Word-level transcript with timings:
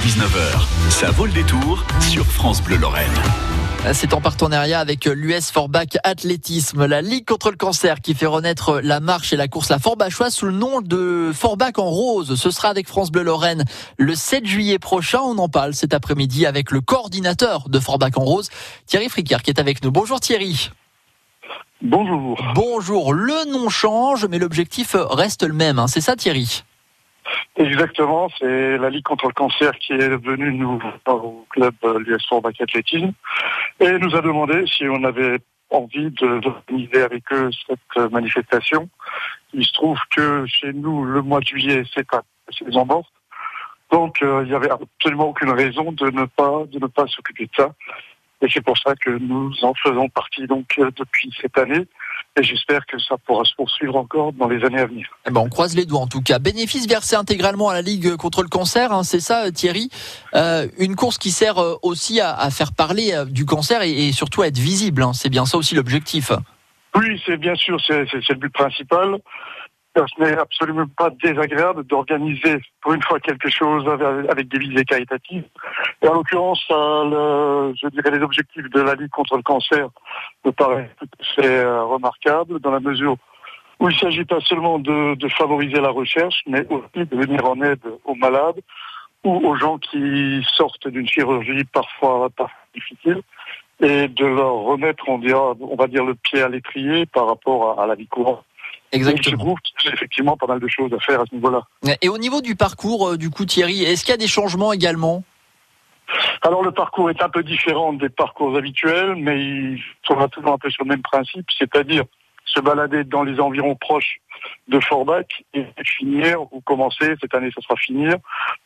19h, 0.00 0.90
ça 0.90 1.10
vaut 1.10 1.26
le 1.26 1.32
détour 1.32 1.84
sur 2.00 2.24
France 2.24 2.62
Bleu 2.62 2.76
Lorraine. 2.76 3.12
C'est 3.92 4.14
en 4.14 4.22
partenariat 4.22 4.80
avec 4.80 5.04
l'US 5.04 5.50
Forbach 5.50 5.98
Athlétisme, 6.04 6.86
la 6.86 7.02
Ligue 7.02 7.26
contre 7.26 7.50
le 7.50 7.58
cancer 7.58 8.00
qui 8.00 8.14
fait 8.14 8.24
renaître 8.24 8.80
la 8.82 9.00
marche 9.00 9.34
et 9.34 9.36
la 9.36 9.46
course 9.46 9.68
la 9.68 9.78
Forbachoise 9.78 10.34
sous 10.34 10.46
le 10.46 10.52
nom 10.52 10.80
de 10.80 11.32
Forbach 11.34 11.74
en 11.76 11.90
rose. 11.90 12.40
Ce 12.40 12.50
sera 12.50 12.68
avec 12.68 12.88
France 12.88 13.10
Bleu 13.10 13.24
Lorraine 13.24 13.64
le 13.98 14.14
7 14.14 14.46
juillet 14.46 14.78
prochain. 14.78 15.20
On 15.22 15.36
en 15.36 15.50
parle 15.50 15.74
cet 15.74 15.92
après-midi 15.92 16.46
avec 16.46 16.70
le 16.70 16.80
coordinateur 16.80 17.68
de 17.68 17.78
Forbach 17.78 18.16
en 18.16 18.24
rose, 18.24 18.48
Thierry 18.86 19.10
Fricard, 19.10 19.42
qui 19.42 19.50
est 19.50 19.60
avec 19.60 19.84
nous. 19.84 19.90
Bonjour 19.90 20.18
Thierry. 20.18 20.70
Bonjour. 21.82 22.42
Bonjour. 22.54 23.12
Le 23.12 23.52
nom 23.52 23.68
change, 23.68 24.24
mais 24.24 24.38
l'objectif 24.38 24.96
reste 24.98 25.42
le 25.42 25.52
même. 25.52 25.78
Hein. 25.78 25.88
C'est 25.88 26.00
ça 26.00 26.16
Thierry? 26.16 26.62
Exactement, 27.56 28.28
c'est 28.38 28.78
la 28.78 28.90
Ligue 28.90 29.04
contre 29.04 29.26
le 29.26 29.32
cancer 29.32 29.72
qui 29.78 29.92
est 29.92 30.16
venue 30.16 30.52
nous 30.52 30.80
au 31.06 31.46
club 31.50 31.74
euh, 31.84 31.98
l'US 31.98 32.26
Forbach 32.28 32.60
Athlétisme 32.60 33.12
et 33.80 33.98
nous 33.98 34.14
a 34.14 34.20
demandé 34.20 34.64
si 34.66 34.84
on 34.88 35.04
avait 35.04 35.38
envie 35.70 36.10
d'organiser 36.10 37.02
avec 37.02 37.24
eux 37.32 37.50
cette 37.66 38.12
manifestation. 38.12 38.88
Il 39.52 39.64
se 39.64 39.72
trouve 39.72 39.98
que 40.10 40.44
chez 40.46 40.72
nous, 40.72 41.04
le 41.04 41.22
mois 41.22 41.40
de 41.40 41.46
juillet, 41.46 41.82
c'est 41.94 42.06
les 42.66 42.76
embordes. 42.76 43.04
Donc, 43.90 44.22
euh, 44.22 44.42
il 44.44 44.50
n'y 44.50 44.54
avait 44.54 44.70
absolument 44.70 45.28
aucune 45.28 45.50
raison 45.50 45.92
de 45.92 46.10
ne 46.10 46.24
pas, 46.24 46.64
de 46.66 46.78
ne 46.78 46.86
pas 46.86 47.06
s'occuper 47.08 47.46
de 47.46 47.50
ça. 47.56 47.72
Et 48.42 48.48
c'est 48.48 48.62
pour 48.62 48.78
ça 48.78 48.94
que 48.94 49.10
nous 49.10 49.52
en 49.62 49.74
faisons 49.74 50.08
partie 50.08 50.46
donc 50.46 50.74
euh, 50.78 50.90
depuis 50.96 51.34
cette 51.40 51.58
année. 51.58 51.86
Et 52.40 52.42
j'espère 52.42 52.86
que 52.86 52.98
ça 52.98 53.16
pourra 53.18 53.44
se 53.44 53.54
poursuivre 53.54 53.96
encore 53.96 54.32
dans 54.32 54.48
les 54.48 54.64
années 54.64 54.80
à 54.80 54.86
venir. 54.86 55.06
Eh 55.26 55.30
ben, 55.30 55.42
on 55.42 55.50
croise 55.50 55.76
les 55.76 55.84
doigts 55.84 56.00
en 56.00 56.06
tout 56.06 56.22
cas. 56.22 56.38
Bénéfice 56.38 56.88
versé 56.88 57.14
intégralement 57.14 57.68
à 57.68 57.74
la 57.74 57.82
Ligue 57.82 58.16
contre 58.16 58.42
le 58.42 58.48
cancer, 58.48 58.92
hein, 58.92 59.02
c'est 59.02 59.20
ça 59.20 59.52
Thierry? 59.52 59.90
Euh, 60.34 60.66
Une 60.78 60.96
course 60.96 61.18
qui 61.18 61.32
sert 61.32 61.58
euh, 61.58 61.74
aussi 61.82 62.18
à, 62.18 62.34
à 62.34 62.48
faire 62.50 62.72
parler 62.72 63.12
euh, 63.12 63.26
du 63.26 63.44
cancer 63.44 63.82
et, 63.82 64.08
et, 64.08 64.12
surtout 64.12 64.40
à 64.40 64.46
être 64.46 64.58
visible. 64.58 65.02
Hein. 65.02 65.12
C'est 65.12 65.28
bien 65.28 65.44
ça 65.44 65.58
aussi 65.58 65.74
l'objectif. 65.74 66.32
Oui, 66.94 67.20
c'est 67.26 67.36
bien 67.36 67.54
sûr, 67.56 67.78
c'est 67.86 68.06
le 68.30 68.34
but 68.36 68.52
principal 68.52 69.18
ce 69.96 70.22
n'est 70.22 70.38
absolument 70.38 70.86
pas 70.96 71.10
désagréable 71.10 71.84
d'organiser 71.84 72.60
pour 72.80 72.92
une 72.92 73.02
fois 73.02 73.18
quelque 73.20 73.50
chose 73.50 73.84
avec, 74.28 74.48
des 74.48 74.58
visées 74.58 74.84
caritatives. 74.84 75.44
Et 76.02 76.08
en 76.08 76.14
l'occurrence, 76.14 76.64
euh, 76.70 77.72
je 77.80 77.88
dirais 77.88 78.10
les 78.10 78.22
objectifs 78.22 78.68
de 78.70 78.80
la 78.80 78.94
lutte 78.94 79.10
contre 79.10 79.36
le 79.36 79.42
cancer 79.42 79.88
me 80.44 80.52
paraissent 80.52 80.90
tout 80.98 81.08
à 81.20 81.24
fait 81.34 81.58
euh, 81.58 81.84
remarquables 81.84 82.60
dans 82.60 82.70
la 82.70 82.80
mesure 82.80 83.16
où 83.80 83.88
il 83.88 83.94
ne 83.94 83.98
s'agit 83.98 84.24
pas 84.24 84.40
seulement 84.40 84.78
de, 84.78 85.14
de, 85.14 85.28
favoriser 85.28 85.80
la 85.80 85.88
recherche, 85.88 86.42
mais 86.46 86.66
aussi 86.68 87.06
de 87.06 87.16
venir 87.16 87.44
en 87.46 87.60
aide 87.62 87.80
aux 88.04 88.14
malades 88.14 88.60
ou 89.24 89.36
aux 89.36 89.56
gens 89.56 89.78
qui 89.78 90.46
sortent 90.54 90.88
d'une 90.88 91.08
chirurgie 91.08 91.64
parfois, 91.64 92.28
parfois 92.30 92.56
difficile 92.74 93.22
et 93.82 94.08
de 94.08 94.26
leur 94.26 94.54
remettre, 94.56 95.08
on, 95.08 95.18
dira, 95.18 95.54
on 95.58 95.76
va 95.76 95.86
dire, 95.86 96.04
le 96.04 96.14
pied 96.14 96.42
à 96.42 96.48
l'étrier 96.48 97.06
par 97.06 97.26
rapport 97.26 97.78
à, 97.78 97.84
à 97.84 97.86
la 97.86 97.94
vie 97.94 98.06
courante. 98.06 98.44
Exactement. 98.92 99.54
A 99.88 99.92
effectivement 99.92 100.36
pas 100.36 100.46
mal 100.46 100.60
de 100.60 100.68
choses 100.68 100.92
à 100.92 100.98
faire 101.00 101.20
à 101.20 101.24
ce 101.26 101.34
niveau-là. 101.34 101.62
Et 102.02 102.08
au 102.08 102.18
niveau 102.18 102.40
du 102.40 102.56
parcours, 102.56 103.08
euh, 103.08 103.16
du 103.16 103.30
coup, 103.30 103.44
Thierry, 103.44 103.82
est-ce 103.82 104.04
qu'il 104.04 104.12
y 104.12 104.14
a 104.14 104.18
des 104.18 104.28
changements 104.28 104.72
également? 104.72 105.24
Alors 106.42 106.62
le 106.62 106.72
parcours 106.72 107.10
est 107.10 107.22
un 107.22 107.28
peu 107.28 107.42
différent 107.42 107.92
des 107.92 108.08
parcours 108.08 108.56
habituels, 108.56 109.14
mais 109.14 109.40
il 109.40 109.82
sera 110.06 110.28
toujours 110.28 110.52
un 110.52 110.58
peu 110.58 110.70
sur 110.70 110.84
le 110.84 110.88
même 110.88 111.02
principe, 111.02 111.46
c'est-à-dire 111.56 112.04
se 112.44 112.60
balader 112.60 113.04
dans 113.04 113.22
les 113.22 113.38
environs 113.38 113.76
proches 113.76 114.18
de 114.68 114.80
Forbach 114.80 115.26
et 115.54 115.66
finir 115.84 116.40
ou 116.52 116.60
commencer 116.62 117.14
cette 117.20 117.34
année, 117.34 117.50
ça 117.54 117.60
sera 117.62 117.76
finir 117.76 118.16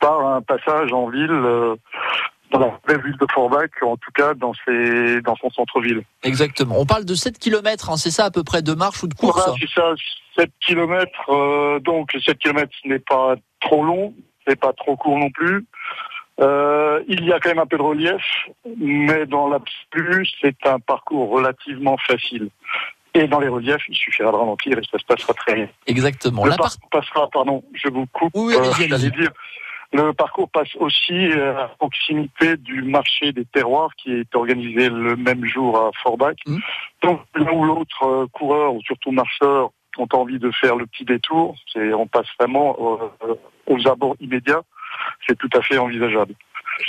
par 0.00 0.26
un 0.26 0.40
passage 0.40 0.92
en 0.92 1.08
ville 1.08 1.30
euh, 1.30 1.76
dans 2.50 2.78
la 2.86 2.96
ville 2.98 3.16
de 3.16 3.26
Forbach, 3.32 3.70
en 3.82 3.96
tout 3.96 4.10
cas 4.14 4.34
dans, 4.34 4.52
ses, 4.64 5.20
dans 5.22 5.36
son 5.36 5.50
centre-ville. 5.50 6.02
Exactement. 6.22 6.76
On 6.78 6.86
parle 6.86 7.04
de 7.04 7.14
7 7.14 7.38
km, 7.38 7.90
hein, 7.90 7.96
c'est 7.96 8.10
ça 8.10 8.26
à 8.26 8.30
peu 8.30 8.44
près 8.44 8.62
de 8.62 8.74
marche 8.74 9.02
ou 9.02 9.08
de 9.08 9.14
course 9.14 9.42
voilà, 9.44 9.54
C'est 9.60 9.70
ça, 9.70 9.94
7 10.38 10.50
km. 10.64 11.10
Euh, 11.28 11.80
donc 11.80 12.10
7 12.12 12.38
km 12.38 12.70
ce 12.82 12.88
n'est 12.88 12.98
pas 12.98 13.36
trop 13.60 13.84
long, 13.84 14.14
c'est 14.46 14.58
pas 14.58 14.72
trop 14.72 14.96
court 14.96 15.18
non 15.18 15.30
plus. 15.30 15.66
Euh, 16.40 17.00
il 17.06 17.24
y 17.24 17.32
a 17.32 17.38
quand 17.38 17.50
même 17.50 17.60
un 17.60 17.66
peu 17.66 17.76
de 17.76 17.82
relief, 17.82 18.22
mais 18.76 19.24
dans 19.26 19.48
l'absolu, 19.48 20.26
c'est 20.40 20.66
un 20.66 20.80
parcours 20.80 21.30
relativement 21.30 21.96
facile. 21.96 22.48
Et 23.16 23.28
dans 23.28 23.38
les 23.38 23.46
reliefs, 23.46 23.82
il 23.88 23.94
suffira 23.94 24.32
de 24.32 24.36
ralentir 24.36 24.76
et 24.76 24.82
ça 24.90 24.98
se 24.98 25.04
passera 25.04 25.32
très 25.34 25.54
bien. 25.54 25.68
Exactement. 25.86 26.44
Le 26.44 26.50
La 26.50 26.56
parcours 26.56 26.88
passera, 26.90 27.28
pardon, 27.30 27.62
je 27.72 27.88
vous 27.88 28.06
coupe, 28.06 28.32
oui, 28.34 28.54
euh, 28.56 28.72
j'allais 28.76 29.10
dire, 29.10 29.30
le 29.94 30.12
parcours 30.12 30.50
passe 30.50 30.74
aussi 30.76 31.30
euh, 31.30 31.56
à 31.56 31.68
proximité 31.68 32.56
du 32.56 32.82
marché 32.82 33.32
des 33.32 33.44
terroirs 33.44 33.90
qui 33.96 34.12
est 34.12 34.34
organisé 34.34 34.88
le 34.88 35.14
même 35.16 35.44
jour 35.44 35.78
à 35.78 35.90
Forbach. 36.02 36.36
Mmh. 36.46 36.58
Donc 37.02 37.20
l'un 37.36 37.52
ou 37.52 37.64
l'autre 37.64 38.04
euh, 38.04 38.26
coureur 38.32 38.74
ou 38.74 38.82
surtout 38.82 39.12
marcheur 39.12 39.70
ont 39.96 40.08
envie 40.12 40.40
de 40.40 40.50
faire 40.50 40.74
le 40.74 40.86
petit 40.86 41.04
détour, 41.04 41.54
c'est 41.72 41.94
on 41.94 42.08
passe 42.08 42.26
vraiment 42.40 42.76
euh, 43.22 43.34
aux 43.66 43.88
abords 43.88 44.16
immédiats, 44.20 44.62
c'est 45.26 45.38
tout 45.38 45.50
à 45.54 45.62
fait 45.62 45.78
envisageable. 45.78 46.34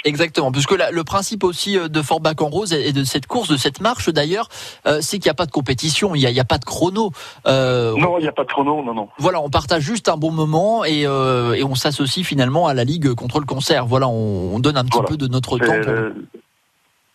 Exactement, 0.04 0.52
puisque 0.52 0.72
le 0.72 1.04
principe 1.04 1.44
aussi 1.44 1.78
de 1.78 2.02
Forbach 2.02 2.42
en 2.42 2.50
rose 2.50 2.74
et 2.74 2.94
de 2.94 3.04
cette 3.04 3.28
course, 3.28 3.50
de 3.50 3.58
cette 3.58 3.82
marche 3.82 4.10
d'ailleurs, 4.10 4.50
euh, 4.86 5.00
c'est 5.02 5.18
qu'il 5.18 5.28
n'y 5.28 5.32
a 5.32 5.36
pas 5.36 5.46
de 5.46 5.52
compétition, 5.52 6.16
il 6.16 6.20
n'y 6.20 6.40
a, 6.40 6.42
a, 6.42 6.46
pas 6.46 6.58
de 6.58 6.66
chrono. 6.66 7.12
Euh, 7.48 7.96
non, 7.98 8.18
il 8.18 8.22
n'y 8.22 8.28
a 8.28 8.32
pas 8.32 8.44
de 8.44 8.50
chrono, 8.50 8.84
non, 8.84 8.94
non. 8.94 9.10
Voilà, 9.18 9.42
on 9.42 9.50
partage 9.50 9.84
juste 9.84 10.10
un 10.10 10.18
bon 10.18 10.32
moment 10.32 10.86
et, 10.86 11.06
euh, 11.06 11.54
et 11.54 11.64
on 11.64 11.76
s'associe 11.76 12.26
finalement 12.26 12.68
à 12.68 12.74
la 12.74 12.84
Ligue 12.84 13.14
contre 13.14 13.40
le 13.40 13.46
cancer. 13.46 13.86
Voilà, 13.86 14.08
on, 14.08 14.56
on 14.56 14.60
donne 14.60 14.78
un 14.78 14.84
petit 14.84 14.94
voilà. 14.94 15.10
peu 15.10 15.18
de 15.18 15.28
notre 15.28 15.58
temps. 15.58 15.82
Pour... 15.82 15.94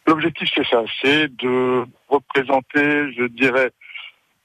L'objectif, 0.07 0.49
c'est 0.55 0.67
ça, 0.67 0.83
c'est 1.03 1.29
de 1.37 1.85
représenter, 2.09 3.13
je 3.17 3.29
dirais, 3.29 3.71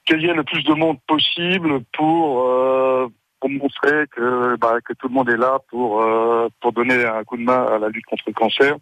qu'il 0.04 0.20
y 0.20 0.26
ait 0.26 0.34
le 0.34 0.44
plus 0.44 0.62
de 0.62 0.74
monde 0.74 0.98
possible 1.06 1.80
pour 1.92 2.44
montrer 3.82 4.06
que, 4.08 4.56
bah, 4.56 4.76
que 4.84 4.92
tout 4.94 5.08
le 5.08 5.14
monde 5.14 5.28
est 5.28 5.36
là 5.36 5.58
pour, 5.70 6.02
euh, 6.02 6.48
pour 6.60 6.72
donner 6.72 7.04
un 7.04 7.24
coup 7.24 7.36
de 7.36 7.42
main 7.42 7.64
à 7.64 7.78
la 7.78 7.88
lutte 7.88 8.06
contre 8.06 8.24
le 8.26 8.32
cancer 8.32 8.74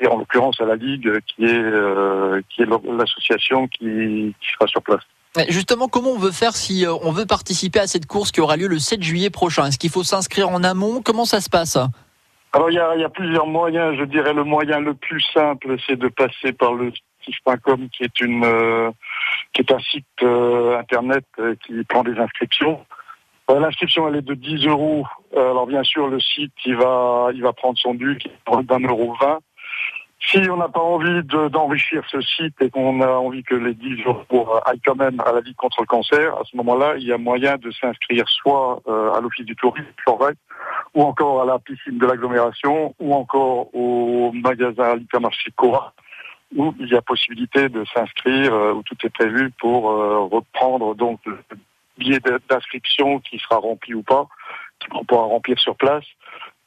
et 0.00 0.06
en 0.06 0.18
l'occurrence 0.18 0.60
à 0.60 0.64
la 0.64 0.76
Ligue 0.76 1.10
qui 1.26 1.44
est, 1.44 1.48
euh, 1.52 2.40
qui 2.48 2.62
est 2.62 2.66
l'association 2.66 3.66
qui, 3.68 4.34
qui 4.40 4.50
sera 4.52 4.66
sur 4.66 4.82
place. 4.82 5.02
Justement, 5.48 5.88
comment 5.88 6.10
on 6.10 6.18
veut 6.18 6.32
faire 6.32 6.52
si 6.52 6.84
on 6.88 7.12
veut 7.12 7.26
participer 7.26 7.80
à 7.80 7.86
cette 7.86 8.06
course 8.06 8.32
qui 8.32 8.40
aura 8.40 8.56
lieu 8.56 8.66
le 8.66 8.78
7 8.78 9.02
juillet 9.02 9.30
prochain? 9.30 9.66
Est-ce 9.66 9.78
qu'il 9.78 9.90
faut 9.90 10.02
s'inscrire 10.02 10.48
en 10.48 10.64
amont? 10.64 11.02
Comment 11.02 11.24
ça 11.24 11.40
se 11.40 11.50
passe? 11.50 11.76
Alors 12.54 12.70
il 12.70 12.74
y 12.74 12.78
a, 12.78 12.94
il 12.94 13.02
y 13.02 13.04
a 13.04 13.08
plusieurs 13.08 13.46
moyens. 13.46 13.96
Je 13.98 14.04
dirais 14.04 14.32
le 14.32 14.42
moyen 14.42 14.80
le 14.80 14.94
plus 14.94 15.20
simple, 15.34 15.76
c'est 15.86 15.96
de 15.96 16.08
passer 16.08 16.52
par 16.52 16.74
le 16.74 16.92
stif.com 17.22 17.88
qui 17.90 18.04
est 18.04 18.20
une 18.20 18.42
euh, 18.44 18.90
qui 19.52 19.60
est 19.60 19.70
un 19.70 19.78
site 19.80 20.06
euh, 20.22 20.78
internet 20.78 21.24
qui 21.66 21.84
prend 21.84 22.02
des 22.02 22.18
inscriptions. 22.18 22.84
Euh, 23.50 23.60
L'inscription 23.60 24.08
elle 24.08 24.16
est 24.16 24.22
de 24.22 24.34
10 24.34 24.66
euros. 24.66 25.06
Euh, 25.34 25.50
alors 25.50 25.66
bien 25.66 25.82
sûr 25.82 26.08
le 26.08 26.20
site 26.20 26.52
il 26.64 26.76
va 26.76 27.28
il 27.32 27.42
va 27.42 27.52
prendre 27.52 27.78
son 27.78 27.94
dû 27.94 28.18
qui 28.18 28.28
est 28.28 28.62
d'un 28.64 28.80
euro 28.80 29.14
20. 29.20 29.38
Si 30.20 30.38
on 30.50 30.56
n'a 30.56 30.68
pas 30.68 30.80
envie 30.80 31.22
d'enrichir 31.22 32.02
ce 32.10 32.20
site 32.20 32.60
et 32.60 32.70
qu'on 32.70 33.00
a 33.00 33.08
envie 33.08 33.44
que 33.44 33.54
les 33.54 33.72
10 33.72 34.02
euros 34.04 34.48
aillent 34.66 34.80
quand 34.84 34.96
même 34.96 35.20
à 35.24 35.32
la 35.32 35.40
vie 35.40 35.54
contre 35.54 35.80
le 35.80 35.86
cancer, 35.86 36.34
à 36.34 36.42
ce 36.44 36.56
moment-là, 36.56 36.96
il 36.98 37.04
y 37.04 37.12
a 37.12 37.18
moyen 37.18 37.56
de 37.56 37.70
s'inscrire 37.70 38.28
soit 38.28 38.82
euh, 38.88 39.12
à 39.12 39.20
l'office 39.20 39.46
du 39.46 39.54
tourisme, 39.54 39.86
ou 40.94 41.02
encore 41.02 41.42
à 41.42 41.44
la 41.46 41.60
piscine 41.60 41.98
de 41.98 42.06
l'agglomération, 42.06 42.96
ou 42.98 43.14
encore 43.14 43.72
au 43.74 44.32
magasin 44.32 44.96
l'hypermarché 44.96 45.52
Cora, 45.56 45.94
où 46.56 46.74
il 46.80 46.88
y 46.88 46.96
a 46.96 47.00
possibilité 47.00 47.68
de 47.68 47.84
s'inscrire, 47.94 48.52
où 48.74 48.82
tout 48.82 48.96
est 49.04 49.10
prévu 49.10 49.52
pour 49.60 49.84
reprendre 49.84 50.96
donc 50.96 51.20
le 51.26 51.38
billet 51.98 52.20
d'inscription 52.48 53.20
qui 53.20 53.38
sera 53.38 53.56
rempli 53.56 53.94
ou 53.94 54.02
pas, 54.02 54.28
qu'on 54.90 55.04
pourra 55.04 55.24
remplir 55.24 55.58
sur 55.58 55.76
place, 55.76 56.04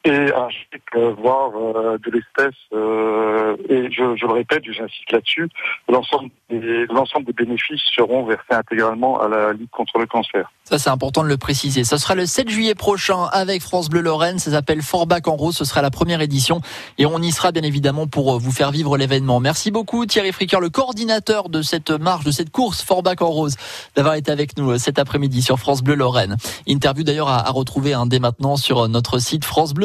et 0.04 0.32
un 0.32 0.48
chèque, 0.48 0.82
euh, 0.96 1.14
voire 1.16 1.50
euh, 1.54 1.96
de 1.98 2.10
l'espèce. 2.10 2.58
Euh, 2.72 3.56
et 3.68 3.90
je, 3.90 4.16
je, 4.16 4.26
le 4.26 4.32
répète, 4.32 4.64
j'insiste 4.64 5.12
là-dessus, 5.12 5.48
l'ensemble 5.88 6.30
des, 6.50 6.86
des 6.88 7.32
bénéfices 7.32 7.80
seront 7.94 8.24
versés 8.24 8.42
intégralement 8.50 9.20
à 9.20 9.28
la 9.28 9.52
Ligue 9.52 9.70
contre 9.70 9.98
le 9.98 10.06
cancer. 10.06 10.50
Ça, 10.64 10.78
c'est 10.78 10.90
important 10.90 11.22
de 11.22 11.28
le 11.28 11.36
préciser. 11.36 11.84
Ce 11.84 11.96
sera 11.96 12.14
le 12.14 12.26
7 12.26 12.48
juillet 12.48 12.74
prochain 12.74 13.24
avec 13.32 13.62
France 13.62 13.88
Bleu 13.88 14.00
Lorraine. 14.00 14.38
Ça 14.38 14.50
s'appelle 14.50 14.82
Forbach 14.82 15.26
en 15.26 15.36
rose. 15.36 15.56
Ce 15.56 15.64
sera 15.64 15.82
la 15.82 15.90
première 15.90 16.20
édition. 16.20 16.60
Et 16.98 17.06
on 17.06 17.18
y 17.18 17.30
sera 17.30 17.52
bien 17.52 17.62
évidemment 17.62 18.06
pour 18.06 18.38
vous 18.38 18.52
faire 18.52 18.70
vivre 18.70 18.96
l'événement. 18.96 19.40
Merci 19.40 19.70
beaucoup 19.70 20.06
Thierry 20.06 20.32
Fricker, 20.32 20.60
le 20.60 20.70
coordinateur 20.70 21.48
de 21.48 21.62
cette 21.62 21.90
marche, 21.90 22.24
de 22.24 22.30
cette 22.30 22.50
course 22.50 22.82
Forbach 22.82 23.20
en 23.20 23.28
rose, 23.28 23.56
d'avoir 23.96 24.14
été 24.14 24.30
avec 24.30 24.56
nous 24.56 24.78
cet 24.78 24.98
après-midi 24.98 25.42
sur 25.42 25.58
France 25.58 25.82
Bleu 25.82 25.94
Lorraine. 25.94 26.36
Interview 26.66 27.04
d'ailleurs 27.04 27.28
à, 27.28 27.46
à 27.46 27.50
retrouver 27.50 27.92
hein, 27.92 28.06
dès 28.06 28.18
maintenant 28.18 28.56
sur 28.56 28.88
notre 28.88 29.18
site 29.18 29.44